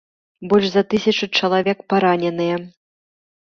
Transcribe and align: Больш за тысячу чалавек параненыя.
Больш 0.53 0.65
за 0.75 0.83
тысячу 0.93 1.29
чалавек 1.37 1.85
параненыя. 1.95 2.57